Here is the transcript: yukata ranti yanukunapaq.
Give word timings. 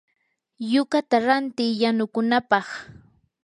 yukata 0.71 1.17
ranti 1.25 1.65
yanukunapaq. 1.81 2.67